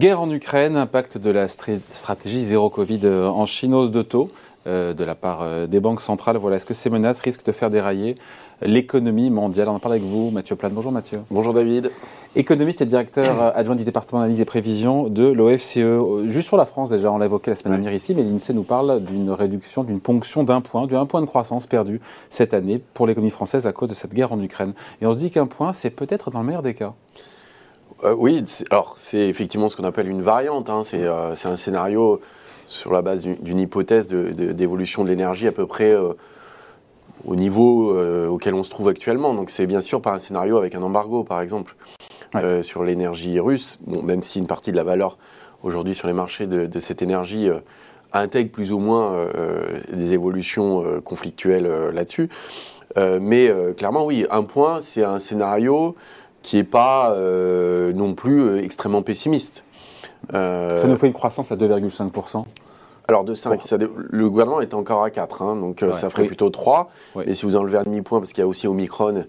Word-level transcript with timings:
Guerre 0.00 0.22
en 0.22 0.30
Ukraine, 0.30 0.78
impact 0.78 1.18
de 1.18 1.28
la 1.28 1.46
stratégie 1.46 2.42
zéro 2.42 2.70
Covid 2.70 3.06
en 3.06 3.44
Chine, 3.44 3.74
hausse 3.74 3.90
de 3.90 4.00
taux 4.00 4.30
de 4.64 5.04
la 5.04 5.14
part 5.14 5.68
des 5.68 5.78
banques 5.78 6.00
centrales. 6.00 6.38
Voilà, 6.38 6.56
est-ce 6.56 6.64
que 6.64 6.72
ces 6.72 6.88
menaces 6.88 7.20
risquent 7.20 7.44
de 7.44 7.52
faire 7.52 7.68
dérailler 7.68 8.16
l'économie 8.62 9.28
mondiale? 9.28 9.68
On 9.68 9.74
en 9.74 9.78
parle 9.78 9.96
avec 9.96 10.06
vous, 10.06 10.30
Mathieu 10.30 10.56
Plane. 10.56 10.72
Bonjour 10.72 10.90
Mathieu. 10.90 11.18
Bonjour 11.30 11.52
David. 11.52 11.92
Économiste 12.34 12.80
et 12.80 12.86
directeur 12.86 13.42
euh, 13.42 13.50
adjoint 13.54 13.76
du 13.76 13.84
département 13.84 14.22
d'analyse 14.22 14.40
et 14.40 14.46
prévision 14.46 15.08
de 15.08 15.26
l'OFCE. 15.26 16.30
Juste 16.30 16.48
sur 16.48 16.56
la 16.56 16.64
France 16.64 16.88
déjà, 16.88 17.12
on 17.12 17.18
l'a 17.18 17.26
évoqué 17.26 17.50
la 17.50 17.54
semaine 17.54 17.74
dernière 17.74 17.92
ici, 17.92 18.14
mais 18.14 18.22
l'INSEE 18.22 18.54
nous 18.54 18.62
parle 18.62 19.04
d'une 19.04 19.30
réduction, 19.30 19.84
d'une 19.84 20.00
ponction 20.00 20.44
d'un 20.44 20.62
point, 20.62 20.86
d'un 20.86 21.04
point 21.04 21.20
de 21.20 21.26
croissance 21.26 21.66
perdu 21.66 22.00
cette 22.30 22.54
année 22.54 22.80
pour 22.94 23.06
l'économie 23.06 23.28
française 23.28 23.66
à 23.66 23.72
cause 23.72 23.90
de 23.90 23.94
cette 23.94 24.14
guerre 24.14 24.32
en 24.32 24.40
Ukraine. 24.40 24.72
Et 25.02 25.06
on 25.06 25.12
se 25.12 25.18
dit 25.18 25.30
qu'un 25.30 25.46
point, 25.46 25.74
c'est 25.74 25.90
peut-être 25.90 26.30
dans 26.30 26.40
le 26.40 26.46
meilleur 26.46 26.62
des 26.62 26.72
cas. 26.72 26.94
Euh, 28.04 28.14
oui, 28.16 28.42
alors 28.70 28.94
c'est 28.96 29.28
effectivement 29.28 29.68
ce 29.68 29.76
qu'on 29.76 29.84
appelle 29.84 30.08
une 30.08 30.22
variante. 30.22 30.70
Hein. 30.70 30.82
Euh, 30.94 31.34
c'est 31.36 31.48
un 31.48 31.56
scénario 31.56 32.20
sur 32.66 32.92
la 32.92 33.02
base 33.02 33.24
d'une 33.24 33.58
hypothèse 33.58 34.08
d'évolution 34.08 35.04
de, 35.04 35.08
l'énergie 35.08 35.48
à 35.48 35.52
peu 35.52 35.66
près 35.66 35.94
au 37.24 37.36
niveau 37.36 37.96
euh, 37.96 38.28
auquel 38.28 38.54
on 38.54 38.62
se 38.62 38.70
trouve 38.70 38.88
actuellement. 38.88 39.34
Donc 39.34 39.50
c'est 39.50 39.66
bien 39.66 39.80
sûr 39.80 40.00
pas 40.00 40.12
un 40.12 40.18
scénario 40.18 40.58
avec 40.58 40.74
un 40.74 40.82
embargo, 40.82 41.24
par 41.24 41.40
exemple, 41.40 41.76
euh, 42.36 42.62
sur 42.62 42.84
l'énergie 42.84 43.40
russe, 43.40 43.78
bon, 43.86 44.02
même 44.02 44.22
si 44.22 44.38
une 44.38 44.46
partie 44.46 44.72
de 44.72 44.76
la 44.76 44.84
valeur 44.84 45.18
aujourd'hui 45.62 45.94
sur 45.94 46.08
les 46.08 46.14
marchés 46.14 46.46
de, 46.46 46.78
cette 46.78 47.02
énergie 47.02 47.48
euh, 47.48 47.58
intègre 48.12 48.50
plus 48.50 48.72
ou 48.72 48.78
moins 48.78 49.28
des 49.92 50.14
évolutions 50.14 51.00
conflictuelles 51.04 51.70
là-dessus. 51.92 52.28
mais 52.96 53.48
clairement, 53.76 54.04
oui, 54.04 54.26
un 54.32 54.42
point, 54.42 54.80
c'est 54.80 55.04
un 55.04 55.20
scénario 55.20 55.94
qui 56.42 56.56
n'est 56.56 56.64
pas 56.64 57.14
non 57.94 58.14
plus 58.14 58.58
extrêmement 58.58 59.02
pessimiste. 59.02 59.64
Ça 60.32 60.86
nous 60.86 60.96
fait 60.96 61.06
une 61.06 61.12
croissance 61.12 61.52
à 61.52 61.56
2,5% 61.56 62.44
alors 63.10 63.24
de 63.24 63.34
5, 63.34 63.60
le 63.88 64.30
gouvernement 64.30 64.60
est 64.60 64.72
encore 64.72 65.02
à 65.02 65.10
4, 65.10 65.42
hein, 65.42 65.56
donc 65.56 65.82
euh, 65.82 65.90
ça 65.90 66.10
ferait 66.10 66.26
plutôt 66.26 66.48
3. 66.48 66.90
Et 67.26 67.34
si 67.34 67.44
vous 67.44 67.56
enlevez 67.56 67.78
un 67.78 67.82
demi-point, 67.82 68.20
parce 68.20 68.32
qu'il 68.32 68.40
y 68.40 68.44
a 68.44 68.46
aussi 68.46 68.68
Omicron 68.68 69.24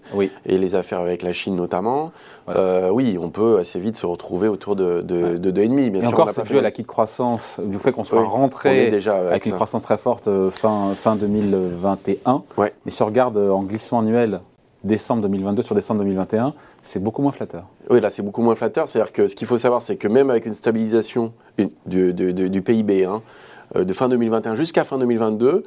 et 0.46 0.56
les 0.56 0.74
affaires 0.76 1.00
avec 1.00 1.22
la 1.22 1.32
Chine 1.32 1.56
notamment, 1.56 2.12
euh, 2.48 2.90
oui, 2.90 3.18
on 3.20 3.30
peut 3.30 3.58
assez 3.58 3.80
vite 3.80 3.96
se 3.96 4.06
retrouver 4.06 4.46
autour 4.46 4.76
de, 4.76 5.00
de, 5.00 5.36
de 5.36 5.50
2,5. 5.50 5.90
Bien 5.90 6.00
et 6.00 6.02
sûr, 6.02 6.12
encore, 6.12 6.30
c'est 6.30 6.44
dû 6.44 6.58
à 6.58 6.60
l'acquis 6.60 6.82
de 6.82 6.86
croissance, 6.86 7.58
du 7.60 7.76
fait 7.80 7.90
qu'on 7.90 8.04
soit 8.04 8.22
rentré 8.22 8.88
déjà 8.88 9.16
avec, 9.16 9.46
une 9.46 9.54
croissance 9.54 9.82
très 9.82 9.98
forte 9.98 10.28
euh, 10.28 10.52
fin, 10.52 10.94
fin 10.94 11.16
2021. 11.16 12.44
Mais 12.58 12.70
si 12.86 13.02
on 13.02 13.06
regarde 13.06 13.36
en 13.36 13.64
glissement 13.64 13.98
annuel 13.98 14.42
décembre 14.84 15.22
2022 15.22 15.62
sur 15.62 15.74
décembre 15.74 16.00
2021, 16.00 16.54
c'est 16.82 17.02
beaucoup 17.02 17.22
moins 17.22 17.32
flatteur. 17.32 17.66
Oui, 17.90 18.00
là, 18.00 18.10
c'est 18.10 18.22
beaucoup 18.22 18.42
moins 18.42 18.54
flatteur. 18.54 18.88
C'est-à-dire 18.88 19.12
que 19.12 19.26
ce 19.26 19.36
qu'il 19.36 19.46
faut 19.46 19.58
savoir, 19.58 19.82
c'est 19.82 19.96
que 19.96 20.08
même 20.08 20.30
avec 20.30 20.46
une 20.46 20.54
stabilisation 20.54 21.32
du, 21.86 22.12
du 22.14 22.62
PIB, 22.62 23.04
hein, 23.04 23.22
euh, 23.76 23.84
de 23.84 23.92
fin 23.92 24.08
2021 24.08 24.54
jusqu'à 24.54 24.84
fin 24.84 24.98
2022, 24.98 25.64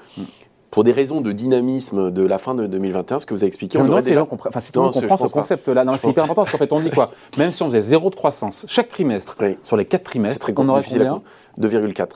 pour 0.70 0.84
des 0.84 0.92
raisons 0.92 1.22
de 1.22 1.32
dynamisme 1.32 2.12
de 2.12 2.26
la 2.26 2.38
fin 2.38 2.54
de 2.54 2.68
2021, 2.68 3.20
ce 3.20 3.26
que 3.26 3.34
vous 3.34 3.42
avez 3.42 3.48
expliqué. 3.48 3.80
on 3.80 3.90
aurait 3.90 4.04
déjà... 4.04 4.28
enfin, 4.30 4.60
si 4.60 4.72
tout 4.72 4.80
le 4.80 4.86
monde 4.86 4.94
comprend 4.94 5.18
ce 5.18 5.32
concept-là, 5.32 5.86
c'est 5.98 6.10
hyper 6.10 6.26
important 6.26 6.44
parce 6.44 6.52
qu'en 6.52 6.58
fait, 6.58 6.74
on 6.74 6.80
dit 6.82 6.90
quoi? 6.90 7.12
Même 7.38 7.52
si 7.52 7.64
on 7.64 7.68
faisait 7.68 7.82
zéro 7.82 8.10
de 8.10 8.16
croissance 8.16 8.66
chaque 8.68 8.90
trimestre, 8.90 9.38
sur 9.64 9.78
les 9.78 9.86
quatre 9.86 10.04
trimestres, 10.04 10.40
très 10.40 10.54
on 10.58 10.68
aurait 10.70 10.84
combien? 10.84 11.22
2,4. 11.60 12.08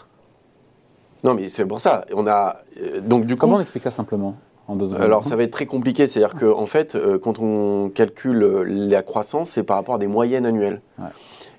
Non, 1.23 1.33
mais 1.33 1.50
c'est 1.50 1.66
pour 1.66 1.80
ça. 1.80 2.05
On 2.14 2.27
a 2.27 2.58
euh, 2.81 3.02
donc 3.02 3.25
du 3.25 3.36
coup. 3.36 3.42
Comment 3.42 3.58
on 3.58 3.61
explique 3.61 3.83
ça 3.83 3.92
simplement? 3.92 4.36
En 4.70 4.75
deux 4.75 4.95
Alors, 4.95 5.25
ça 5.25 5.36
va 5.36 5.44
être 5.44 5.52
très 5.52 5.66
compliqué. 5.66 6.08
C'est-à-dire 6.08 6.39
qu'en 6.39 6.62
en 6.62 6.66
fait, 6.66 6.95
euh, 6.95 7.20
quand 7.20 7.39
on 7.39 7.89
calcule 7.89 8.38
la 8.38 9.02
croissance, 9.02 9.50
c'est 9.50 9.64
par 9.64 9.78
rapport 9.78 9.95
à 9.95 9.98
des 10.00 10.08
moyennes 10.08 10.45
annuelles. 10.45 10.81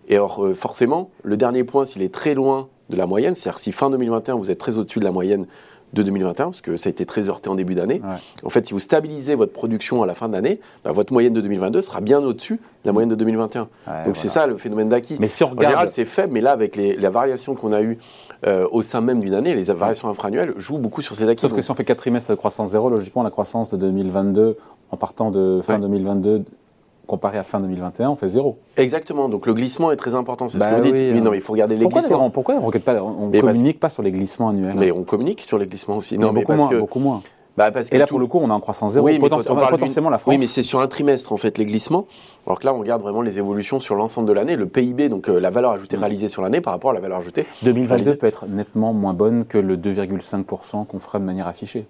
Et 0.08 0.16
alors, 0.16 0.44
forcément, 0.54 1.10
le 1.22 1.36
dernier 1.36 1.64
point, 1.64 1.84
s'il 1.84 2.02
est 2.02 2.12
très 2.12 2.34
loin 2.34 2.68
de 2.90 2.96
la 2.96 3.06
moyenne. 3.06 3.34
C'est-à-dire 3.34 3.58
si 3.58 3.72
fin 3.72 3.90
2021, 3.90 4.34
vous 4.34 4.50
êtes 4.50 4.58
très 4.58 4.76
au-dessus 4.76 4.98
de 4.98 5.04
la 5.04 5.12
moyenne 5.12 5.46
de 5.92 6.02
2021, 6.02 6.46
parce 6.46 6.60
que 6.60 6.76
ça 6.76 6.88
a 6.88 6.90
été 6.90 7.04
très 7.04 7.28
heurté 7.28 7.48
en 7.48 7.54
début 7.54 7.74
d'année. 7.74 8.00
En 8.44 8.50
fait, 8.50 8.66
si 8.66 8.72
vous 8.72 8.80
stabilisez 8.80 9.34
votre 9.34 9.52
production 9.52 10.02
à 10.02 10.06
la 10.06 10.14
fin 10.14 10.28
de 10.28 10.34
l'année, 10.34 10.60
bah, 10.84 10.92
votre 10.92 11.12
moyenne 11.12 11.32
de 11.32 11.40
2022 11.40 11.82
sera 11.82 12.00
bien 12.00 12.20
au-dessus 12.20 12.54
de 12.54 12.86
la 12.86 12.92
moyenne 12.92 13.10
de 13.10 13.14
2021. 13.14 13.68
Donc 14.04 14.16
c'est 14.16 14.28
ça 14.28 14.46
le 14.46 14.56
phénomène 14.56 14.88
d'acquis. 14.88 15.16
Mais 15.20 15.28
si 15.28 15.44
on 15.44 15.48
regarde... 15.48 15.66
En 15.66 15.68
général, 15.68 15.88
c'est 15.88 16.04
faible, 16.04 16.32
mais 16.32 16.40
là, 16.40 16.52
avec 16.52 16.76
les, 16.76 16.96
la 16.96 17.10
variation 17.10 17.54
qu'on 17.54 17.72
a 17.72 17.82
eue 17.82 17.98
euh, 18.46 18.66
au 18.70 18.82
sein 18.82 19.00
même 19.00 19.20
d'une 19.20 19.34
année, 19.34 19.54
les 19.54 19.64
variations 19.64 20.08
infra-annuelles 20.08 20.54
jouent 20.56 20.78
beaucoup 20.78 21.02
sur 21.02 21.14
ces 21.14 21.28
acquis. 21.28 21.42
Sauf 21.42 21.54
que 21.54 21.62
si 21.62 21.70
on 21.70 21.74
fait 21.74 21.84
4 21.84 21.98
trimestres 21.98 22.30
de 22.30 22.36
croissance 22.36 22.70
zéro, 22.70 22.88
logiquement, 22.88 23.22
la 23.22 23.30
croissance 23.30 23.70
de 23.70 23.76
2022, 23.76 24.56
en 24.90 24.96
partant 24.96 25.30
de 25.30 25.60
fin 25.62 25.78
2022 25.78 26.44
comparé 27.10 27.38
à 27.38 27.42
fin 27.42 27.60
2021, 27.60 28.10
on 28.10 28.16
fait 28.16 28.28
zéro. 28.28 28.58
Exactement. 28.76 29.28
Donc 29.28 29.46
le 29.46 29.52
glissement 29.52 29.90
est 29.90 29.96
très 29.96 30.14
important, 30.14 30.48
c'est 30.48 30.58
ce 30.58 30.64
bah 30.64 30.70
que 30.70 30.76
vous 30.76 30.92
dites. 30.92 31.12
Oui, 31.12 31.20
non, 31.20 31.32
mais 31.32 31.38
il 31.38 31.42
faut 31.42 31.52
regarder 31.52 31.76
les 31.76 31.86
glissements. 31.86 32.30
Pourquoi 32.30 32.54
on 32.54 32.70
ne 32.70 33.40
communique 33.40 33.80
pas 33.80 33.88
sur 33.88 34.02
les 34.02 34.12
glissements 34.12 34.50
annuels 34.50 34.76
Mais 34.78 34.92
on 34.92 35.02
communique 35.02 35.40
sur 35.40 35.58
les 35.58 35.66
glissements 35.66 35.96
aussi. 35.96 36.16
Non, 36.16 36.32
mais, 36.32 36.42
beaucoup, 36.42 36.54
moins, 36.54 36.78
beaucoup 36.78 37.00
moins. 37.00 37.22
Bah 37.56 37.72
parce 37.72 37.90
que 37.90 37.96
Et 37.96 37.98
là, 37.98 38.06
pour 38.06 38.20
le 38.20 38.26
coup, 38.26 38.38
on 38.40 38.48
est 38.48 38.52
en 38.52 38.60
croissance 38.60 38.92
zéro. 38.92 39.06
Oui, 39.06 39.18
potentiellement 39.18 40.08
la 40.08 40.18
France. 40.18 40.32
Oui, 40.32 40.38
mais 40.38 40.46
c'est 40.46 40.62
sur 40.62 40.80
un 40.80 40.86
trimestre, 40.86 41.32
en 41.32 41.36
fait, 41.36 41.58
les 41.58 41.66
glissements. 41.66 42.06
Alors 42.46 42.60
que 42.60 42.64
là, 42.64 42.72
on 42.72 42.78
regarde 42.78 43.02
vraiment 43.02 43.22
les 43.22 43.38
évolutions 43.38 43.80
sur 43.80 43.96
l'ensemble 43.96 44.28
de 44.28 44.32
l'année. 44.32 44.54
Le 44.54 44.66
PIB, 44.66 45.08
donc 45.08 45.28
euh, 45.28 45.40
la 45.40 45.50
valeur 45.50 45.72
ajoutée 45.72 45.96
réalisée 45.96 46.28
sur 46.28 46.42
l'année 46.42 46.60
par 46.60 46.72
rapport 46.72 46.92
à 46.92 46.94
la 46.94 47.00
valeur 47.00 47.18
ajoutée. 47.18 47.44
2022 47.62 48.14
peut 48.14 48.28
être 48.28 48.46
nettement 48.46 48.92
moins 48.92 49.14
bonne 49.14 49.44
que 49.44 49.58
le 49.58 49.76
2,5% 49.76 50.86
qu'on 50.86 50.98
fera 51.00 51.18
de 51.18 51.24
manière 51.24 51.48
affichée. 51.48 51.86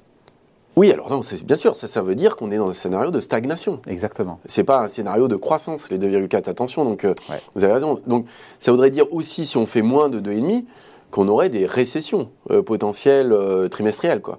Oui, 0.76 0.92
alors 0.92 1.10
non, 1.10 1.20
bien 1.44 1.56
sûr, 1.56 1.74
ça, 1.74 1.88
ça 1.88 2.02
veut 2.02 2.14
dire 2.14 2.36
qu'on 2.36 2.50
est 2.50 2.56
dans 2.56 2.68
un 2.68 2.72
scénario 2.72 3.10
de 3.10 3.20
stagnation. 3.20 3.78
Exactement. 3.86 4.38
C'est 4.46 4.64
pas 4.64 4.80
un 4.80 4.88
scénario 4.88 5.26
de 5.28 5.36
croissance, 5.36 5.90
les 5.90 5.98
2,4. 5.98 6.48
Attention, 6.48 6.84
donc 6.84 7.04
euh, 7.04 7.14
vous 7.54 7.64
avez 7.64 7.72
raison. 7.72 8.00
Donc 8.06 8.26
ça 8.58 8.70
voudrait 8.70 8.90
dire 8.90 9.12
aussi, 9.12 9.46
si 9.46 9.56
on 9.56 9.66
fait 9.66 9.82
moins 9.82 10.08
de 10.08 10.20
2,5, 10.20 10.64
qu'on 11.10 11.26
aurait 11.28 11.48
des 11.48 11.66
récessions 11.66 12.30
euh, 12.50 12.62
potentielles 12.62 13.32
euh, 13.32 13.68
trimestrielles, 13.68 14.20
quoi. 14.20 14.38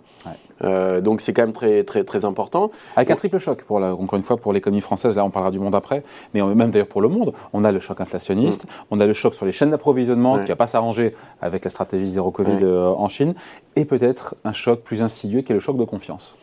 Euh, 0.64 1.02
donc 1.02 1.22
c'est 1.22 1.34
quand 1.34 1.44
même 1.44 1.54
très, 1.54 1.84
très, 1.84 2.04
très 2.04 2.26
important. 2.26 2.72
Avec 2.96 3.12
un 3.12 3.16
triple 3.16 3.38
choc, 3.38 3.64
pour 3.64 3.80
la, 3.80 3.94
encore 3.94 4.18
une 4.18 4.24
fois, 4.24 4.38
pour 4.38 4.54
l'économie 4.54 4.82
française, 4.82 5.16
là 5.16 5.26
on 5.26 5.30
parlera 5.30 5.52
du 5.52 5.60
monde 5.60 5.76
après, 5.76 6.04
mais 6.34 6.42
même 6.42 6.72
d'ailleurs 6.72 6.88
pour 6.88 7.02
le 7.02 7.08
monde, 7.08 7.34
on 7.54 7.64
a 7.64 7.72
le 7.72 7.80
choc 7.80 8.02
inflationniste, 8.02 8.66
mm. 8.66 8.68
on 8.92 9.00
a 9.00 9.06
le 9.06 9.14
choc 9.14 9.36
sur 9.36 9.46
les 9.46 9.52
chaînes 9.52 9.72
d'approvisionnement 9.72 10.44
qui 10.44 10.50
n'a 10.50 10.56
pas 10.56 10.68
s'arrangé 10.68 11.16
avec 11.42 11.64
la 11.64 11.70
stratégie 11.70 12.08
zéro 12.08 12.32
Covid 12.32 12.60
euh, 12.64 12.90
en 12.90 13.08
Chine, 13.08 13.34
et 13.76 13.86
peut-être 13.86 14.36
un 14.44 14.54
choc 14.54 14.82
plus 14.82 15.02
insidieux 15.02 15.42
qui 15.42 15.52
est 15.52 15.56
le 15.56 15.62
choc 15.62 15.78
de 15.78 15.84
confiance. 15.84 16.34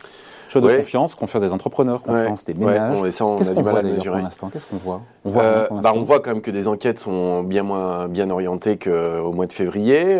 Choc 0.49 0.63
de 0.63 0.77
confiance, 0.77 1.13
confiance 1.13 1.43
des 1.43 1.53
entrepreneurs, 1.53 2.01
confiance 2.01 2.43
des 2.43 2.55
ménages. 2.55 2.99
Qu'est-ce 3.03 3.19
qu'on 3.51 3.61
voit 3.61 3.81
Pour 3.81 4.15
l'instant, 4.15 4.49
qu'est-ce 4.49 4.65
qu'on 4.65 4.77
voit? 4.77 5.01
On 5.23 5.29
voit, 5.29 5.43
euh, 5.43 5.67
bah, 5.83 5.91
on 5.95 6.01
voit 6.01 6.21
quand 6.21 6.31
même 6.31 6.41
que 6.41 6.49
des 6.49 6.67
enquêtes 6.67 6.97
sont 6.97 7.43
bien 7.43 7.61
moins 7.61 8.07
bien 8.07 8.31
orientées 8.31 8.77
qu'au 8.77 9.31
mois 9.31 9.45
de 9.45 9.53
février. 9.53 10.19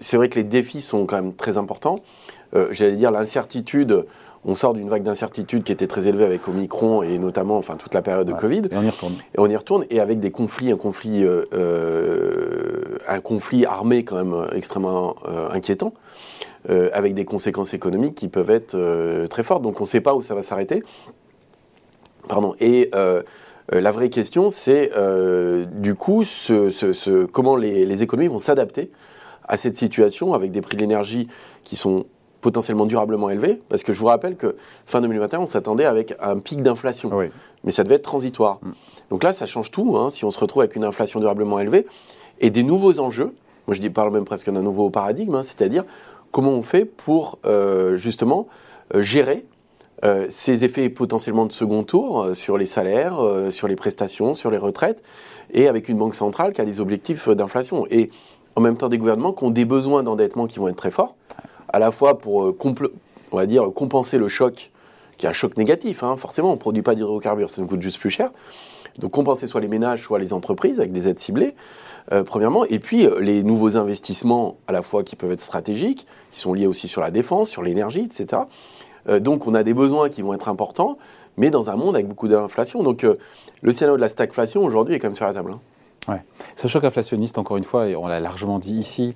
c'est 0.00 0.16
vrai 0.16 0.30
que 0.30 0.36
les 0.36 0.44
défis 0.44 0.80
sont 0.80 1.04
quand 1.04 1.16
même 1.16 1.34
très 1.34 1.58
importants. 1.58 1.96
Euh, 2.54 2.68
j'allais 2.70 2.96
dire, 2.96 3.10
l'incertitude. 3.10 4.04
On 4.44 4.54
sort 4.54 4.72
d'une 4.72 4.88
vague 4.88 5.02
d'incertitude 5.02 5.64
qui 5.64 5.72
était 5.72 5.88
très 5.88 6.06
élevée 6.06 6.24
avec 6.24 6.46
Omicron 6.48 7.02
et 7.02 7.18
notamment 7.18 7.58
enfin, 7.58 7.76
toute 7.76 7.92
la 7.92 8.02
période 8.02 8.26
de 8.26 8.32
Covid. 8.32 8.62
Et 8.70 8.76
on 8.76 8.82
y 8.82 8.90
retourne. 8.90 9.14
Et 9.34 9.38
on 9.38 9.46
y 9.46 9.56
retourne, 9.56 9.84
et 9.90 10.00
avec 10.00 10.20
des 10.20 10.30
conflits, 10.30 10.70
un 10.70 10.76
conflit, 10.76 11.24
euh, 11.24 11.44
euh, 11.52 12.98
un 13.08 13.20
conflit 13.20 13.66
armé 13.66 14.04
quand 14.04 14.16
même 14.16 14.46
extrêmement 14.54 15.16
inquiétant, 15.50 15.92
avec 16.68 17.14
des 17.14 17.24
conséquences 17.24 17.74
économiques 17.74 18.14
qui 18.14 18.28
peuvent 18.28 18.50
être 18.50 18.76
très 19.26 19.42
fortes. 19.42 19.62
Donc 19.62 19.80
on 19.80 19.84
ne 19.84 19.88
sait 19.88 20.00
pas 20.00 20.14
où 20.14 20.22
ça 20.22 20.34
va 20.34 20.42
s'arrêter. 20.42 20.82
Pardon. 22.28 22.54
Et 22.60 22.90
la 23.70 23.90
vraie 23.90 24.08
question, 24.08 24.50
c'est 24.50 24.92
du 25.72 25.94
coup 25.96 26.22
ce, 26.24 26.70
ce, 26.70 27.24
comment 27.24 27.56
les, 27.56 27.86
les 27.86 28.02
économies 28.02 28.28
vont 28.28 28.38
s'adapter 28.38 28.90
à 29.48 29.56
cette 29.56 29.76
situation 29.76 30.34
avec 30.34 30.52
des 30.52 30.60
prix 30.60 30.76
de 30.76 30.82
l'énergie 30.82 31.26
qui 31.64 31.74
sont 31.74 32.06
potentiellement 32.40 32.86
durablement 32.86 33.30
élevé, 33.30 33.60
parce 33.68 33.82
que 33.82 33.92
je 33.92 33.98
vous 33.98 34.06
rappelle 34.06 34.36
que 34.36 34.56
fin 34.86 35.00
2021, 35.00 35.40
on 35.40 35.46
s'attendait 35.46 35.84
avec 35.84 36.14
un 36.20 36.38
pic 36.38 36.62
d'inflation, 36.62 37.10
mais 37.64 37.70
ça 37.70 37.84
devait 37.84 37.96
être 37.96 38.02
transitoire. 38.02 38.58
Mm. 38.62 38.70
Donc 39.10 39.24
là, 39.24 39.32
ça 39.32 39.46
change 39.46 39.70
tout, 39.70 39.96
hein, 39.96 40.10
si 40.10 40.24
on 40.24 40.30
se 40.30 40.38
retrouve 40.38 40.62
avec 40.62 40.76
une 40.76 40.84
inflation 40.84 41.20
durablement 41.20 41.58
élevée, 41.58 41.86
et 42.40 42.50
des 42.50 42.62
nouveaux 42.62 43.00
enjeux, 43.00 43.32
moi 43.66 43.74
je 43.74 43.80
dis, 43.80 43.90
parle 43.90 44.12
même 44.12 44.24
presque 44.24 44.50
d'un 44.50 44.62
nouveau 44.62 44.90
paradigme, 44.90 45.34
hein, 45.34 45.42
c'est-à-dire 45.42 45.84
comment 46.30 46.52
on 46.52 46.62
fait 46.62 46.84
pour 46.84 47.38
euh, 47.46 47.96
justement 47.96 48.48
euh, 48.94 49.02
gérer 49.02 49.44
euh, 50.04 50.26
ces 50.28 50.64
effets 50.64 50.88
potentiellement 50.90 51.46
de 51.46 51.52
second 51.52 51.82
tour 51.82 52.28
sur 52.34 52.56
les 52.56 52.66
salaires, 52.66 53.18
sur 53.50 53.66
les 53.66 53.76
prestations, 53.76 54.34
sur 54.34 54.50
les 54.50 54.58
retraites, 54.58 55.02
et 55.52 55.66
avec 55.66 55.88
une 55.88 55.98
banque 55.98 56.14
centrale 56.14 56.52
qui 56.52 56.60
a 56.60 56.64
des 56.64 56.78
objectifs 56.78 57.28
d'inflation. 57.28 57.86
Et 57.90 58.10
en 58.54 58.60
même 58.60 58.76
temps 58.76 58.88
des 58.88 58.98
gouvernements 58.98 59.32
qui 59.32 59.44
ont 59.44 59.50
des 59.50 59.64
besoins 59.64 60.02
d'endettement 60.02 60.46
qui 60.46 60.58
vont 60.58 60.68
être 60.68 60.76
très 60.76 60.90
forts 60.90 61.16
à 61.68 61.78
la 61.78 61.90
fois 61.90 62.18
pour, 62.18 62.44
euh, 62.44 62.56
on 63.32 63.36
va 63.36 63.46
dire, 63.46 63.64
compenser 63.74 64.18
le 64.18 64.28
choc, 64.28 64.70
qui 65.16 65.26
est 65.26 65.28
un 65.28 65.32
choc 65.32 65.56
négatif, 65.56 66.02
hein, 66.02 66.16
forcément, 66.16 66.50
on 66.50 66.54
ne 66.54 66.58
produit 66.58 66.82
pas 66.82 66.94
d'hydrocarbures, 66.94 67.50
ça 67.50 67.60
nous 67.60 67.68
coûte 67.68 67.82
juste 67.82 67.98
plus 67.98 68.10
cher. 68.10 68.30
Donc 68.98 69.12
compenser 69.12 69.46
soit 69.46 69.60
les 69.60 69.68
ménages, 69.68 70.02
soit 70.02 70.18
les 70.18 70.32
entreprises 70.32 70.80
avec 70.80 70.92
des 70.92 71.08
aides 71.08 71.20
ciblées, 71.20 71.54
euh, 72.12 72.24
premièrement. 72.24 72.64
Et 72.64 72.78
puis 72.78 73.06
euh, 73.06 73.20
les 73.20 73.42
nouveaux 73.42 73.76
investissements, 73.76 74.56
à 74.66 74.72
la 74.72 74.82
fois 74.82 75.04
qui 75.04 75.14
peuvent 75.14 75.30
être 75.30 75.40
stratégiques, 75.40 76.06
qui 76.32 76.40
sont 76.40 76.52
liés 76.52 76.66
aussi 76.66 76.88
sur 76.88 77.00
la 77.00 77.10
défense, 77.10 77.48
sur 77.48 77.62
l'énergie, 77.62 78.04
etc. 78.04 78.42
donc 79.20 79.46
on 79.46 79.54
a 79.54 79.62
des 79.62 79.72
besoins 79.72 80.08
qui 80.08 80.20
vont 80.22 80.34
être 80.34 80.48
importants, 80.48 80.98
mais 81.36 81.50
dans 81.50 81.70
un 81.70 81.76
monde 81.76 81.94
avec 81.94 82.08
beaucoup 82.08 82.28
d'inflation. 82.28 82.82
Donc 82.82 83.06
le 83.62 83.72
scénario 83.72 83.96
de 83.96 84.00
la 84.00 84.08
stagflation 84.08 84.64
aujourd'hui 84.64 84.94
est 84.94 84.98
quand 84.98 85.08
même 85.08 85.14
sur 85.14 85.26
la 85.26 85.32
table. 85.32 85.52
Hein. 85.52 85.60
Ouais. 86.08 86.22
Ce 86.56 86.68
choc 86.68 86.84
inflationniste, 86.84 87.38
encore 87.38 87.56
une 87.56 87.64
fois, 87.64 87.88
et 87.88 87.96
on 87.96 88.06
l'a 88.06 88.20
largement 88.20 88.58
dit 88.58 88.74
ici, 88.74 89.14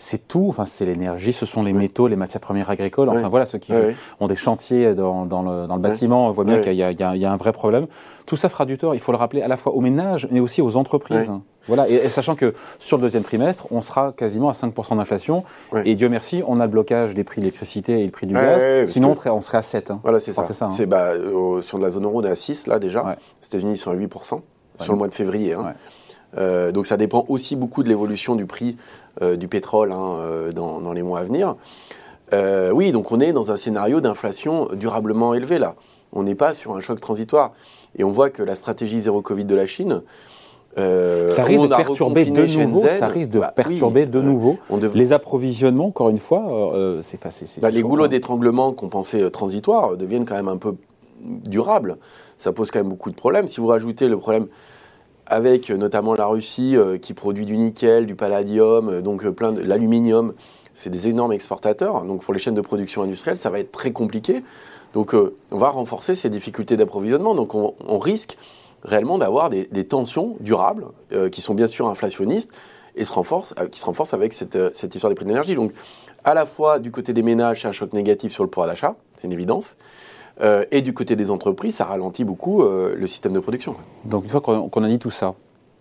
c'est 0.00 0.26
tout. 0.26 0.46
Enfin, 0.48 0.66
c'est 0.66 0.86
l'énergie, 0.86 1.32
ce 1.32 1.46
sont 1.46 1.62
les 1.62 1.72
métaux, 1.72 2.08
les 2.08 2.16
matières 2.16 2.40
premières 2.40 2.70
agricoles. 2.70 3.08
Enfin, 3.08 3.28
voilà, 3.28 3.46
ceux 3.46 3.58
qui 3.58 3.72
ont 4.18 4.26
des 4.26 4.36
chantiers 4.36 4.94
dans, 4.94 5.24
le, 5.24 5.78
bâtiment, 5.78 6.26
on 6.28 6.32
voit 6.32 6.44
bien 6.44 6.60
qu'il 6.60 6.74
y, 6.74 6.82
a 6.82 7.32
un 7.32 7.36
vrai 7.36 7.52
problème. 7.52 7.86
Tout 8.26 8.36
ça 8.36 8.48
fera 8.48 8.64
du 8.64 8.78
tort, 8.78 8.94
il 8.94 9.00
faut 9.00 9.12
le 9.12 9.18
rappeler, 9.18 9.42
à 9.42 9.48
la 9.48 9.56
fois 9.56 9.72
aux 9.72 9.80
ménages, 9.80 10.28
mais 10.30 10.40
aussi 10.40 10.62
aux 10.62 10.76
entreprises. 10.76 11.30
Voilà, 11.66 11.88
et, 11.88 12.08
sachant 12.08 12.34
que 12.34 12.54
sur 12.78 12.96
le 12.96 13.02
deuxième 13.02 13.22
trimestre, 13.22 13.66
on 13.70 13.82
sera 13.82 14.12
quasiment 14.12 14.48
à 14.48 14.52
5% 14.52 14.96
d'inflation. 14.96 15.44
Et 15.84 15.94
Dieu 15.94 16.08
merci, 16.08 16.42
on 16.46 16.60
a 16.60 16.64
le 16.64 16.72
blocage 16.72 17.14
des 17.14 17.24
prix 17.24 17.40
de 17.40 17.44
l'électricité 17.44 18.00
et 18.00 18.04
le 18.04 18.10
prix 18.10 18.26
du 18.26 18.34
gaz. 18.34 18.90
Sinon, 18.90 19.14
on 19.26 19.40
serait 19.40 19.58
à 19.58 19.62
7. 19.62 19.90
Hein. 19.90 20.00
Voilà, 20.02 20.20
c'est 20.20 20.32
ça. 20.32 20.44
ça 20.44 20.66
hein. 20.66 20.86
bah, 20.86 21.12
sur 21.60 21.78
la 21.78 21.90
zone 21.90 22.04
euro, 22.04 22.20
on 22.20 22.24
est 22.24 22.30
à 22.30 22.34
6 22.34 22.66
là 22.66 22.78
déjà. 22.78 23.16
Les 23.42 23.46
États-Unis 23.46 23.76
sont 23.76 23.90
à 23.90 23.96
8% 23.96 24.40
sur 24.80 24.92
le 24.92 24.98
mois 24.98 25.08
de 25.08 25.14
février. 25.14 25.52
Hein. 25.52 25.74
Euh, 26.38 26.72
donc 26.72 26.86
ça 26.86 26.96
dépend 26.96 27.24
aussi 27.28 27.56
beaucoup 27.56 27.82
de 27.82 27.88
l'évolution 27.88 28.36
du 28.36 28.46
prix 28.46 28.76
euh, 29.20 29.36
du 29.36 29.48
pétrole 29.48 29.92
hein, 29.92 30.16
euh, 30.20 30.52
dans, 30.52 30.92
les 30.92 31.02
mois 31.02 31.20
à 31.20 31.24
venir. 31.24 31.56
oui, 32.72 32.92
donc 32.92 33.10
on 33.12 33.20
est 33.20 33.32
dans 33.32 33.50
un 33.50 33.56
scénario 33.56 34.00
d'inflation 34.00 34.68
durablement 34.72 35.34
élevé 35.34 35.58
là. 35.58 35.74
On 36.12 36.24
n'est 36.24 36.34
pas 36.34 36.54
sur 36.54 36.74
un 36.74 36.80
choc 36.80 37.00
transitoire. 37.00 37.52
Et 37.96 38.04
on 38.04 38.10
voit 38.10 38.30
que 38.30 38.42
la 38.42 38.54
stratégie 38.54 39.00
zéro 39.00 39.20
Covid 39.20 39.44
de 39.44 39.54
la 39.54 39.66
Chine, 39.66 40.02
ça 40.76 41.42
risque 41.42 41.62
de 41.62 41.76
perturber 41.76 42.24
de 42.24 42.46
nouveau, 42.46 42.80
ça 42.80 43.06
risque 43.06 43.30
de 43.30 43.40
perturber 43.54 44.06
de 44.06 44.20
nouveau 44.20 44.58
les 44.94 45.12
approvisionnements. 45.12 45.86
Encore 45.86 46.08
une 46.08 46.18
fois, 46.18 46.72
c'est 47.02 47.20
facile. 47.20 47.48
Bah, 47.60 47.70
les 47.70 47.82
goulots 47.82 48.08
d'étranglement 48.08 48.72
qu'on 48.72 48.88
pensait 48.88 49.28
transitoires 49.30 49.96
deviennent 49.96 50.24
quand 50.24 50.36
même 50.36 50.48
un 50.48 50.56
peu 50.56 50.76
durables. 51.20 51.98
Ça 52.38 52.52
pose 52.52 52.70
quand 52.70 52.78
même 52.78 52.88
beaucoup 52.88 53.10
de 53.10 53.16
problèmes. 53.16 53.48
Si 53.48 53.60
vous 53.60 53.66
rajoutez 53.66 54.08
le 54.08 54.16
problème 54.16 54.46
avec 55.30 55.70
euh, 55.70 55.76
notamment 55.76 56.14
la 56.14 56.26
Russie 56.26 56.76
euh, 56.76 56.98
qui 56.98 57.14
produit 57.14 57.46
du 57.46 57.56
nickel, 57.56 58.04
du 58.04 58.16
palladium, 58.16 58.88
euh, 58.88 59.00
donc 59.00 59.26
plein 59.30 59.52
de 59.52 59.62
l'aluminium. 59.62 60.34
C'est 60.74 60.90
des 60.90 61.08
énormes 61.08 61.32
exportateurs. 61.32 62.02
Donc 62.02 62.22
pour 62.22 62.34
les 62.34 62.40
chaînes 62.40 62.54
de 62.54 62.60
production 62.60 63.02
industrielle, 63.02 63.38
ça 63.38 63.50
va 63.50 63.60
être 63.60 63.72
très 63.72 63.92
compliqué. 63.92 64.42
Donc 64.92 65.14
on 65.14 65.58
va 65.58 65.68
renforcer 65.68 66.14
ces 66.14 66.30
difficultés 66.30 66.76
d'approvisionnement. 66.76 67.34
Donc 67.34 67.54
on, 67.54 67.98
risque 67.98 68.38
réellement 68.82 69.18
d'avoir 69.18 69.50
des, 69.50 69.84
tensions 69.84 70.36
durables 70.40 70.86
qui 71.32 71.42
sont 71.42 71.54
bien 71.54 71.66
sûr 71.66 71.86
inflationnistes 71.86 72.52
et 72.96 73.00
qui 73.00 73.06
se 73.06 73.12
renforcent 73.84 74.14
avec 74.14 74.32
cette, 74.32 74.74
cette 74.74 74.94
histoire 74.94 75.10
des 75.10 75.16
prix 75.16 75.24
de 75.24 75.30
l'énergie. 75.30 75.54
Donc 75.54 75.72
à 76.24 76.34
la 76.34 76.46
fois 76.46 76.78
du 76.78 76.90
côté 76.90 77.12
des 77.12 77.22
ménages, 77.22 77.62
c'est 77.62 77.68
un 77.68 77.72
choc 77.72 77.92
négatif 77.92 78.32
sur 78.32 78.42
le 78.42 78.48
pouvoir 78.48 78.68
d'achat, 78.68 78.94
c'est 79.16 79.26
une 79.26 79.32
évidence. 79.32 79.76
Euh, 80.42 80.64
et 80.70 80.82
du 80.82 80.94
côté 80.94 81.16
des 81.16 81.30
entreprises, 81.30 81.76
ça 81.76 81.84
ralentit 81.84 82.24
beaucoup 82.24 82.62
euh, 82.62 82.94
le 82.96 83.06
système 83.06 83.32
de 83.32 83.40
production. 83.40 83.76
Donc 84.04 84.24
une 84.24 84.30
fois 84.30 84.40
qu'on 84.40 84.82
a 84.84 84.88
dit 84.88 84.98
tout 84.98 85.10
ça, 85.10 85.34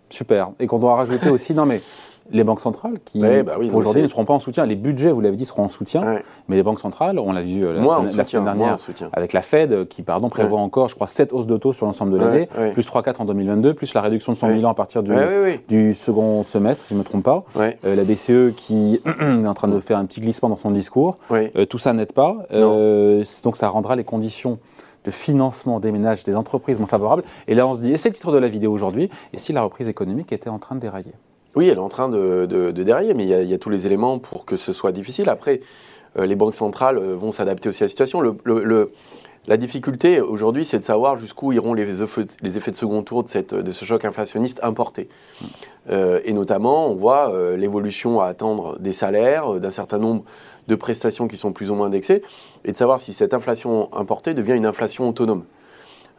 super, 0.09 0.51
et 0.59 0.67
qu'on 0.67 0.79
doit 0.79 0.95
rajouter 0.95 1.29
aussi, 1.35 1.53
non 1.53 1.65
mais 1.65 1.81
les 2.31 2.43
banques 2.43 2.61
centrales 2.61 2.99
qui 3.05 3.21
bah 3.21 3.57
aujourd'hui 3.73 4.03
ne 4.03 4.07
seront 4.07 4.25
pas 4.25 4.33
en 4.33 4.39
soutien. 4.39 4.65
Les 4.65 4.75
budgets, 4.75 5.11
vous 5.11 5.21
l'avez 5.21 5.35
dit, 5.35 5.45
seront 5.45 5.63
en 5.63 5.69
soutien, 5.69 6.21
mais 6.47 6.55
les 6.55 6.63
banques 6.63 6.79
centrales, 6.79 7.19
on 7.19 7.31
l'a 7.31 7.41
vu 7.41 7.65
euh, 7.65 7.73
la, 7.73 8.23
semaine 8.23 8.45
dernière 8.45 8.75
avec 9.13 9.33
la 9.33 9.41
Fed 9.41 9.87
qui 9.87 10.03
pardon 10.03 10.29
prévoit 10.29 10.59
encore, 10.59 10.89
je 10.89 10.95
crois, 10.95 11.07
7 11.07 11.33
hausses 11.33 11.47
de 11.47 11.57
taux 11.57 11.73
sur 11.73 11.85
l'ensemble 11.85 12.11
de 12.13 12.17
l'année, 12.17 12.49
plus 12.73 12.87
3-4 12.87 13.21
en 13.21 13.25
2022, 13.25 13.73
plus 13.73 13.93
la 13.93 14.01
réduction 14.01 14.33
de 14.33 14.37
100 14.37 14.47
000 14.49 14.65
ans 14.65 14.69
à 14.69 14.73
partir 14.73 15.03
du, 15.03 15.11
du, 15.67 15.93
second 15.93 16.43
semestre, 16.43 16.85
si 16.85 16.89
je 16.89 16.93
ne 16.95 16.99
me 16.99 17.03
trompe 17.03 17.23
pas. 17.23 17.43
Euh, 17.57 17.95
la 17.95 18.03
BCE 18.03 18.55
qui 18.55 19.01
est 19.05 19.47
en 19.47 19.53
train 19.53 19.67
de 19.67 19.79
faire 19.79 19.97
un 19.97 20.05
petit 20.05 20.21
glissement 20.21 20.49
dans 20.49 20.57
son 20.57 20.71
discours. 20.71 21.17
Euh, 21.31 21.65
tout 21.65 21.79
ça 21.79 21.93
n'aide 21.93 22.13
pas. 22.13 22.37
donc 22.51 23.55
ça 23.55 23.69
rendra 23.69 23.95
les 23.95 24.03
conditions 24.03 24.59
de 25.05 25.11
financement 25.11 25.79
des 25.79 25.91
ménages, 25.91 26.23
des 26.23 26.35
entreprises 26.35 26.77
moins 26.77 26.87
favorables. 26.87 27.23
Et 27.47 27.55
là, 27.55 27.65
on 27.67 27.73
se 27.73 27.79
dit, 27.79 27.91
et 27.91 27.97
c'est 27.97 28.09
le 28.09 28.15
titre 28.15 28.31
de 28.31 28.37
la 28.37 28.49
vidéo 28.49 28.71
aujourd'hui, 28.71 29.09
et 29.33 29.37
si 29.37 29.53
la 29.53 29.61
reprise 29.61 29.87
économique 29.87 30.31
était 30.33 30.49
en 30.49 30.59
train 30.59 30.75
de 30.75 30.81
dérailler? 30.81 31.13
Oui, 31.55 31.67
elle 31.67 31.77
est 31.77 31.81
en 31.81 31.89
train 31.89 32.09
de, 32.09 32.45
de, 32.45 32.71
dérailler, 32.71 33.13
mais 33.13 33.23
il 33.23 33.49
y, 33.49 33.53
a, 33.53 33.57
tous 33.57 33.69
les 33.69 33.85
éléments 33.85 34.19
pour 34.19 34.45
que 34.45 34.55
ce 34.55 34.71
soit 34.71 34.91
difficile. 34.91 35.29
Après, 35.29 35.61
euh, 36.17 36.25
les 36.25 36.35
banques 36.35 36.53
centrales 36.53 36.97
euh, 36.97 37.15
vont 37.15 37.31
s'adapter 37.31 37.69
aussi 37.69 37.83
à 37.83 37.85
la 37.85 37.89
situation. 37.89 38.21
Le, 38.21 38.91
la 39.47 39.57
difficulté 39.57 40.21
aujourd'hui, 40.21 40.63
c'est 40.63 40.79
de 40.79 40.83
savoir 40.83 41.17
jusqu'où 41.17 41.51
iront 41.51 41.73
les 41.73 42.03
effets, 42.03 42.25
les 42.43 42.57
effets, 42.57 42.69
de 42.69 42.75
second 42.75 43.01
tour 43.01 43.23
de, 43.23 43.29
cette, 43.29 43.55
de 43.55 43.71
ce 43.71 43.83
choc 43.83 44.05
inflationniste 44.05 44.59
importé. 44.61 45.09
Euh, 45.89 46.19
et 46.23 46.33
notamment, 46.33 46.87
on 46.87 46.95
voit 46.95 47.33
l'évolution 47.57 48.19
à 48.19 48.27
attendre 48.27 48.77
des 48.79 48.93
salaires, 48.93 49.59
d'un 49.59 49.71
certain 49.71 49.97
nombre 49.97 50.23
de 50.67 50.75
prestations 50.75 51.27
qui 51.27 51.37
sont 51.37 51.51
plus 51.51 51.71
ou 51.71 51.75
moins 51.75 51.87
indexées, 51.87 52.21
et 52.63 52.73
de 52.73 52.77
savoir 52.77 52.99
si 52.99 53.11
cette 53.11 53.33
inflation 53.33 53.91
importée 53.91 54.35
devient 54.35 54.55
une 54.55 54.67
inflation 54.67 55.09
autonome. 55.09 55.45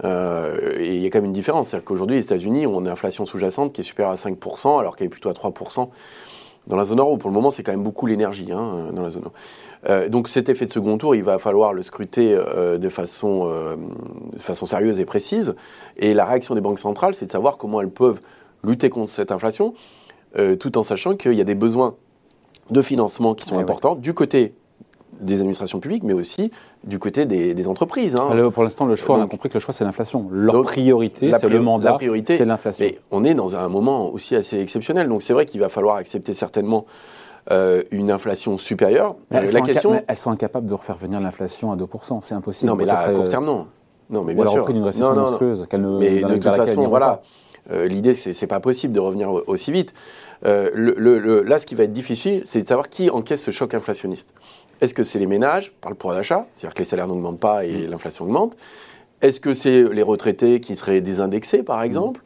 Euh, 0.04 0.78
et 0.78 0.96
il 0.96 1.02
y 1.02 1.06
a 1.06 1.10
quand 1.10 1.18
même 1.18 1.26
une 1.26 1.32
différence. 1.32 1.68
C'est-à-dire 1.68 1.84
qu'aujourd'hui, 1.84 2.16
les 2.16 2.24
États-Unis 2.24 2.66
ont 2.66 2.80
une 2.80 2.88
inflation 2.88 3.26
sous-jacente 3.26 3.72
qui 3.72 3.80
est 3.80 3.84
supérieure 3.84 4.12
à 4.12 4.16
5%, 4.16 4.78
alors 4.78 4.96
qu'elle 4.96 5.06
est 5.06 5.10
plutôt 5.10 5.28
à 5.28 5.32
3% 5.32 5.88
dans 6.66 6.76
la 6.76 6.84
zone 6.84 7.00
euro. 7.00 7.16
Pour 7.16 7.30
le 7.30 7.34
moment, 7.34 7.50
c'est 7.50 7.62
quand 7.62 7.72
même 7.72 7.82
beaucoup 7.82 8.06
l'énergie 8.06 8.52
hein, 8.52 8.90
dans 8.92 9.02
la 9.02 9.10
zone 9.10 9.24
euro. 9.24 9.32
Euh, 9.88 10.08
donc 10.08 10.28
cet 10.28 10.48
effet 10.48 10.66
de 10.66 10.70
second 10.72 10.98
tour, 10.98 11.14
il 11.14 11.22
va 11.22 11.38
falloir 11.38 11.72
le 11.72 11.82
scruter 11.82 12.34
euh, 12.34 12.78
de, 12.78 12.88
façon, 12.88 13.46
de 13.46 14.38
façon 14.38 14.66
sérieuse 14.66 15.00
et 15.00 15.04
précise. 15.04 15.54
Et 15.96 16.14
la 16.14 16.24
réaction 16.24 16.54
des 16.54 16.60
banques 16.60 16.78
centrales, 16.78 17.14
c'est 17.14 17.26
de 17.26 17.30
savoir 17.30 17.58
comment 17.58 17.80
elles 17.80 17.90
peuvent 17.90 18.20
lutter 18.62 18.90
contre 18.90 19.10
cette 19.10 19.32
inflation, 19.32 19.74
tout 20.60 20.78
en 20.78 20.82
sachant 20.82 21.16
qu'il 21.16 21.32
y 21.32 21.40
a 21.40 21.44
des 21.44 21.54
besoins 21.54 21.96
de 22.70 22.82
financement 22.82 23.34
qui 23.34 23.46
sont 23.46 23.58
eh 23.58 23.62
importants 23.62 23.96
du 23.96 24.14
côté 24.14 24.54
des 25.20 25.40
administrations 25.40 25.80
publiques, 25.80 26.02
mais 26.02 26.12
aussi 26.12 26.50
du 26.84 26.98
côté 26.98 27.26
des, 27.26 27.68
entreprises. 27.68 28.16
Hein. 28.16 28.50
pour 28.52 28.62
l'instant, 28.62 28.86
le 28.86 28.96
choix, 28.96 29.18
on 29.18 29.22
a 29.22 29.26
compris 29.26 29.48
que 29.48 29.54
le 29.54 29.60
choix, 29.60 29.74
c'est 29.74 29.84
l'inflation. 29.84 30.28
Leur 30.30 30.62
priorité, 30.62 31.30
c'est 31.38 31.48
le 31.48 31.60
mandat, 31.60 31.98
c'est 32.26 32.44
l'inflation. 32.44 32.84
Mais 32.84 32.98
on 33.10 33.24
est 33.24 33.34
dans 33.34 33.56
un 33.56 33.68
moment 33.68 34.10
aussi 34.12 34.34
assez 34.34 34.58
exceptionnel. 34.58 35.08
Donc 35.08 35.22
c'est 35.22 35.32
vrai 35.32 35.46
qu'il 35.46 35.60
va 35.60 35.68
falloir 35.68 35.96
accepter 35.96 36.32
certainement 36.32 36.86
euh, 37.50 37.82
une 37.90 38.10
inflation 38.10 38.58
supérieure. 38.58 39.16
elles, 39.30 39.46
la 39.46 39.58
sont 39.58 39.64
question... 39.64 40.02
elles 40.06 40.16
sont 40.16 40.30
incapables 40.30 40.66
de 40.66 40.74
refaire 40.74 40.96
venir 40.96 41.20
l'inflation 41.20 41.72
à 41.72 41.76
2%. 41.76 42.20
C'est 42.22 42.34
impossible. 42.34 42.70
Non, 42.70 42.76
mais 42.76 42.84
là, 42.84 42.98
à 42.98 43.10
court 43.10 43.28
terme, 43.28 43.46
non. 43.46 43.66
Non, 44.10 44.24
mais 44.24 44.34
bien 44.34 44.44
sûr. 44.44 44.66
d'une 44.66 44.82
récession 44.82 45.14
monstrueuse. 45.14 45.66
mais 45.72 46.22
de 46.22 46.36
toute 46.36 46.56
façon, 46.56 46.88
voilà. 46.88 47.22
Euh, 47.70 47.86
L'idée, 47.86 48.14
c'est 48.14 48.46
pas 48.46 48.60
possible 48.60 48.92
de 48.92 49.00
revenir 49.00 49.30
aussi 49.46 49.70
vite. 49.70 49.94
Euh, 50.44 50.70
le, 50.74 51.42
là, 51.42 51.58
ce 51.58 51.66
qui 51.66 51.74
va 51.74 51.84
être 51.84 51.92
difficile, 51.92 52.42
c'est 52.44 52.62
de 52.62 52.68
savoir 52.68 52.88
qui 52.88 53.10
encaisse 53.10 53.42
ce 53.42 53.50
choc 53.50 53.74
inflationniste. 53.74 54.34
Est-ce 54.80 54.94
que 54.94 55.02
c'est 55.02 55.18
les 55.18 55.26
ménages 55.26 55.72
par 55.80 55.90
le 55.90 55.96
pouvoir 55.96 56.16
d'achat, 56.16 56.46
c'est-à-dire 56.54 56.74
que 56.74 56.78
les 56.80 56.84
salaires 56.84 57.08
n'augmentent 57.08 57.40
pas 57.40 57.64
et 57.64 57.86
mmh. 57.86 57.90
l'inflation 57.90 58.24
augmente 58.24 58.56
Est-ce 59.22 59.40
que 59.40 59.54
c'est 59.54 59.82
les 59.82 60.02
retraités 60.02 60.60
qui 60.60 60.76
seraient 60.76 61.00
désindexés, 61.00 61.62
par 61.62 61.82
exemple 61.82 62.22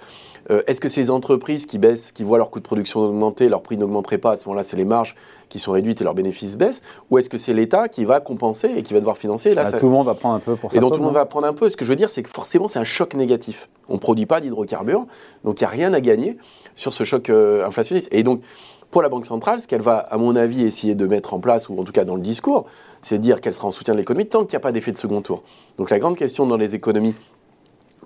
euh, 0.51 0.63
Est-ce 0.67 0.81
que 0.81 0.89
c'est 0.89 1.01
les 1.01 1.11
entreprises 1.11 1.67
qui 1.67 1.79
baissent, 1.79 2.13
qui 2.13 2.23
voient 2.23 2.39
leur 2.39 2.51
coût 2.51 2.61
de 2.61 2.65
production 2.65 3.01
augmenter, 3.01 3.49
leur 3.49 3.63
prix 3.63 3.77
n'augmenterait 3.77 4.19
pas 4.19 4.33
À 4.33 4.37
ce 4.37 4.49
moment-là, 4.49 4.63
c'est 4.63 4.77
les 4.77 4.85
marges 4.85 5.17
qui 5.49 5.59
sont 5.59 5.73
réduites 5.73 6.01
et 6.01 6.05
leurs 6.05 6.15
bénéfices 6.15 6.57
baissent 6.57 6.83
Ou 7.11 7.19
est-ce 7.19 7.29
que 7.29 7.39
c'est 7.39 7.53
l'État 7.53 7.89
qui 7.89 8.05
va 8.05 8.21
compenser 8.21 8.71
et 8.77 8.83
qui 8.83 8.93
va 8.93 9.01
devoir 9.01 9.17
financer 9.17 9.55
là, 9.55 9.71
bah, 9.71 9.79
Tout 9.79 9.87
le 9.87 9.93
monde 9.93 10.07
va 10.07 10.15
prendre 10.15 10.37
un 10.37 10.41
peu 10.41 10.57
pour 10.57 10.71
ça. 10.71 10.77
Et 10.77 10.81
donc 10.81 10.93
tout 10.93 10.99
le 10.99 11.05
monde 11.05 11.15
va 11.15 11.27
prendre 11.27 11.47
un 11.47 11.53
peu. 11.53 11.69
Ce 11.69 11.77
que 11.77 11.85
je 11.85 11.91
veux 11.91 11.97
dire, 11.97 12.11
c'est 12.11 12.23
que 12.23 12.31
forcément, 12.31 12.69
c'est 12.69 12.79
un 12.79 12.85
choc 12.85 13.15
négatif. 13.15 13.69
On 13.89 13.95
ne 13.95 13.99
produit 13.99 14.27
pas 14.27 14.41
d'hydrocarbures, 14.41 15.07
donc 15.45 15.61
il 15.61 15.65
n'y 15.65 15.67
a 15.67 15.71
rien 15.71 15.93
à 15.93 16.01
gagner 16.01 16.39
sur 16.75 16.93
ce 16.93 17.05
choc 17.05 17.31
euh, 17.31 17.67
inflationniste. 17.67 18.09
Et 18.13 18.23
donc, 18.23 18.41
pour 18.95 19.03
la 19.03 19.09
Banque 19.09 19.27
centrale, 19.27 19.61
ce 19.61 19.67
qu'elle 19.67 19.83
va, 19.83 19.99
à 19.99 20.17
mon 20.19 20.37
avis, 20.37 20.63
essayer 20.63 20.95
de 20.95 21.05
mettre 21.07 21.35
en 21.35 21.41
place, 21.41 21.69
ou 21.69 21.77
en 21.77 21.83
tout 21.83 21.91
cas 21.91 22.05
dans 22.05 22.15
le 22.15 22.23
discours, 22.23 22.67
c'est 23.03 23.19
dire 23.19 23.41
qu'elle 23.41 23.53
sera 23.53 23.67
en 23.67 23.73
soutien 23.73 23.93
de 23.93 23.99
l'économie 23.99 24.29
tant 24.29 24.45
qu'il 24.45 24.51
n'y 24.51 24.59
a 24.59 24.61
pas 24.61 24.71
d'effet 24.71 24.93
de 24.93 24.99
second 24.99 25.21
tour. 25.21 25.43
Donc 25.79 25.91
la 25.91 25.99
grande 25.99 26.17
question 26.17 26.47
dans 26.47 26.57
les 26.57 26.77
économies 26.77 27.17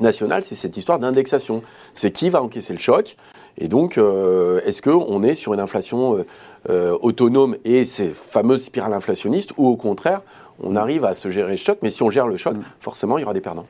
nationales, 0.01 0.45
c'est 0.45 0.55
cette 0.55 0.79
histoire 0.79 0.99
d'indexation. 0.99 1.61
C'est 1.93 2.11
qui 2.11 2.31
va 2.31 2.43
encaisser 2.43 2.73
le 2.73 2.79
choc 2.79 3.19
Et 3.59 3.69
donc, 3.69 3.99
euh, 3.99 4.63
est-ce 4.65 4.81
qu'on 4.81 5.23
est 5.23 5.35
sur 5.35 5.53
une 5.53 5.61
inflation 5.61 6.17
euh, 6.17 6.27
euh, 6.71 6.97
autonome 7.03 7.59
et 7.67 7.85
ces 7.85 8.09
fameuses 8.09 8.63
spirales 8.63 8.95
inflationnistes, 8.95 9.53
ou 9.59 9.67
au 9.67 9.77
contraire, 9.77 10.23
on 10.63 10.77
arrive 10.77 11.05
à 11.05 11.15
se 11.15 11.31
gérer 11.31 11.53
le 11.53 11.57
choc, 11.57 11.79
mais 11.83 11.91
si 11.91 12.03
on 12.03 12.11
gère 12.11 12.27
le 12.27 12.37
choc, 12.37 12.57
mm. 12.57 12.63
forcément, 12.81 13.19
il 13.19 13.23
y 13.23 13.25
aura 13.25 13.35
des 13.35 13.41
perdants. 13.41 13.67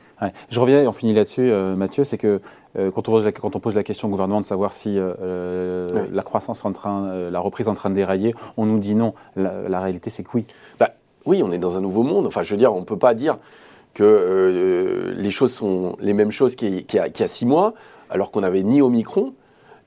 Je 0.49 0.59
reviens 0.59 0.81
et 0.81 0.87
on 0.87 0.91
finit 0.91 1.13
là-dessus, 1.13 1.51
euh, 1.51 1.75
Mathieu, 1.75 2.03
c'est 2.03 2.17
que 2.17 2.41
euh, 2.77 2.91
quand, 2.91 3.07
on 3.07 3.11
pose 3.13 3.25
la, 3.25 3.31
quand, 3.31 3.55
on 3.55 3.59
pose 3.59 3.75
la, 3.75 3.83
question 3.83 4.07
au 4.07 4.11
gouvernement 4.11 4.41
de 4.41 4.45
savoir 4.45 4.73
si 4.73 4.95
euh, 4.97 5.87
la 6.11 6.23
croissance 6.23 6.65
en 6.65 6.73
train, 6.73 7.29
la 7.29 7.39
reprise 7.39 7.67
est 7.67 7.69
en 7.69 7.75
train 7.75 7.89
de 7.89 7.95
dérailler, 7.95 8.33
on 8.57 8.65
nous 8.65 8.79
dit 8.79 8.95
non. 8.95 9.13
La, 9.35 9.79
réalité, 9.79 10.09
c'est 10.09 10.23
que 10.23 10.29
oui. 10.33 10.45
Bah, 10.79 10.89
oui, 11.25 11.41
on 11.43 11.51
est 11.51 11.57
dans 11.57 11.77
un 11.77 11.81
nouveau 11.81 12.03
monde. 12.03 12.27
Enfin, 12.27 12.43
je 12.43 12.51
veux 12.51 12.57
dire, 12.57 12.73
on 12.73 12.79
ne 12.79 12.85
peut 12.85 12.97
pas 12.97 13.13
dire 13.13 13.37
que 13.93 15.13
les 15.15 15.31
choses 15.31 15.53
sont 15.53 15.95
les 15.99 16.13
mêmes 16.13 16.31
choses 16.31 16.55
qu'il 16.55 16.85
y, 16.91 16.99
a 16.99 17.27
six 17.27 17.45
mois, 17.45 17.73
alors 18.09 18.31
qu'on 18.31 18.41
n'avait 18.41 18.63
ni 18.63 18.81
Omicron, 18.81 19.33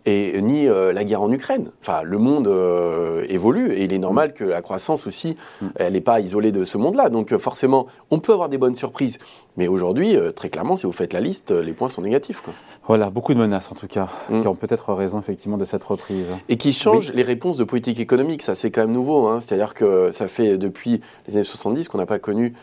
et 0.05 0.41
ni 0.43 0.69
euh, 0.69 0.93
la 0.93 1.05
guerre 1.05 1.23
en 1.23 1.31
Ukraine. 1.31 1.71
Enfin, 1.81 2.03
le 2.03 2.19
monde 2.19 2.49
euh, 2.49 3.25
évolue 3.29 3.73
et 3.73 3.85
il 3.85 3.93
est 3.93 3.99
normal 3.99 4.31
mm. 4.31 4.33
que 4.33 4.45
la 4.45 4.63
croissance 4.63 5.07
aussi, 5.07 5.37
mm. 5.61 5.67
elle 5.77 5.93
n'est 5.93 6.01
pas 6.01 6.21
isolée 6.21 6.53
de 6.53 6.65
ce 6.65 6.79
monde-là. 6.79 7.09
Donc 7.09 7.33
euh, 7.33 7.39
forcément, 7.39 7.87
on 8.11 8.19
peut 8.19 8.33
avoir 8.33 8.49
des 8.49 8.59
bonnes 8.59 8.75
surprises. 8.75 9.19
Mais 9.57 9.69
aujourd'hui, 9.69 10.17
très 10.35 10.49
clairement, 10.49 10.77
si 10.77 10.87
vous 10.87 10.93
faites 10.93 11.13
la 11.13 11.21
liste, 11.21 11.51
les 11.51 11.75
points 11.75 11.91
sont 11.91 12.01
négatifs. 12.01 12.41
Quoi. 12.41 12.55
Voilà, 12.87 13.11
beaucoup 13.11 13.33
de 13.33 13.39
menaces 13.39 13.71
en 13.71 13.75
tout 13.75 13.87
cas, 13.87 14.09
mm. 14.29 14.43
qui 14.43 14.49
ont 14.49 14.57
peut-être 14.57 14.93
raison 14.93 15.19
effectivement 15.19 15.57
de 15.57 15.65
cette 15.65 15.85
reprise. 15.85 16.27
Et 16.49 16.57
qui 16.57 16.73
changent 16.73 17.13
les 17.13 17.23
réponses 17.23 17.57
de 17.57 17.65
politique 17.65 18.01
économique. 18.01 18.43
Ça, 18.43 18.55
c'est 18.55 18.71
quand 18.71 18.83
même 18.83 18.93
nouveau. 18.93 19.29
Hein. 19.29 19.41
C'est-à-dire 19.41 19.75
que 19.75 20.11
ça 20.11 20.29
fait 20.29 20.59
depuis 20.59 21.01
les 21.27 21.35
années 21.35 21.45
70 21.45 21.89
qu'on 21.89 21.99
n'a 21.99 22.07
pas 22.07 22.19
connu 22.19 22.55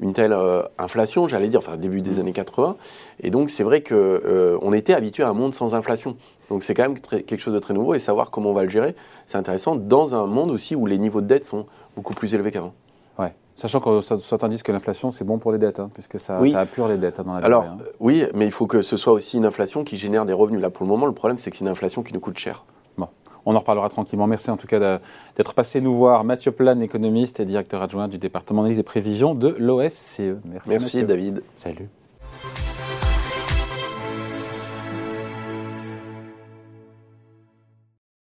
une 0.00 0.12
telle 0.12 0.36
inflation, 0.78 1.26
j'allais 1.26 1.48
dire, 1.48 1.58
enfin 1.58 1.76
début 1.76 2.02
des 2.02 2.12
mmh. 2.12 2.20
années 2.20 2.32
80. 2.32 2.76
Et 3.20 3.30
donc 3.30 3.50
c'est 3.50 3.64
vrai 3.64 3.82
qu'on 3.82 4.72
était 4.72 4.94
habitué 4.94 5.24
à 5.24 5.28
un 5.28 5.32
monde 5.32 5.54
sans 5.54 5.74
inflation. 5.74 6.16
Donc 6.50 6.62
c'est 6.62 6.74
quand 6.74 6.84
même 6.84 6.98
quelque 7.00 7.38
chose 7.38 7.54
de 7.54 7.58
très 7.58 7.74
nouveau 7.74 7.94
et 7.94 7.98
savoir 7.98 8.30
comment 8.30 8.50
on 8.50 8.54
va 8.54 8.62
le 8.62 8.70
gérer, 8.70 8.94
c'est 9.26 9.38
intéressant 9.38 9.76
dans 9.76 10.14
un 10.14 10.26
monde 10.26 10.50
aussi 10.50 10.74
où 10.74 10.86
les 10.86 10.98
niveaux 10.98 11.20
de 11.20 11.26
dette 11.26 11.44
sont 11.44 11.66
beaucoup 11.94 12.14
plus 12.14 12.34
élevés 12.34 12.50
qu'avant. 12.50 12.74
Ouais. 13.18 13.34
Sachant 13.58 13.80
que 13.80 14.00
certains 14.00 14.48
disent 14.48 14.62
que 14.62 14.70
l'inflation, 14.70 15.10
c'est 15.10 15.24
bon 15.24 15.38
pour 15.38 15.50
les 15.50 15.58
dettes, 15.58 15.80
hein, 15.80 15.90
puisque 15.92 16.20
ça, 16.20 16.38
ça, 16.48 16.60
appure 16.60 16.86
les 16.86 16.96
dettes 16.96 17.18
hein, 17.18 17.24
dans 17.26 17.34
la 17.34 17.44
Alors, 17.44 17.64
hein. 17.64 17.78
oui, 17.98 18.24
mais 18.32 18.46
il 18.46 18.52
faut 18.52 18.68
que 18.68 18.82
ce 18.82 18.96
soit 18.96 19.12
aussi 19.12 19.36
une 19.36 19.44
inflation 19.44 19.82
qui 19.82 19.96
génère 19.96 20.24
des 20.24 20.32
revenus. 20.32 20.60
Là, 20.60 20.70
pour 20.70 20.84
le 20.84 20.88
moment, 20.88 21.06
le 21.06 21.12
problème, 21.12 21.38
c'est 21.38 21.50
que 21.50 21.56
c'est 21.56 21.64
une 21.64 21.70
inflation 21.70 22.04
qui 22.04 22.14
nous 22.14 22.20
coûte 22.20 22.38
cher. 22.38 22.64
Bon, 22.96 23.08
on 23.46 23.56
en 23.56 23.58
reparlera 23.58 23.88
tranquillement. 23.88 24.28
Merci 24.28 24.52
en 24.52 24.56
tout 24.56 24.68
cas 24.68 25.00
d'être 25.36 25.54
passé 25.54 25.80
nous 25.80 25.96
voir. 25.96 26.22
Mathieu 26.22 26.52
Plan, 26.52 26.80
économiste 26.80 27.40
et 27.40 27.44
directeur 27.44 27.82
adjoint 27.82 28.06
du 28.06 28.18
département 28.18 28.62
d'analyse 28.62 28.78
et 28.78 28.84
prévision 28.84 29.34
de 29.34 29.48
l'OFCE. 29.58 30.20
Merci, 30.44 30.68
Merci 30.68 31.02
David. 31.02 31.42
Salut. 31.56 31.88